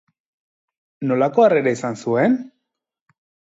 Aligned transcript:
Nolako 1.11 1.45
harrera 1.45 1.75
izan 1.77 2.01
zuen? 2.07 2.37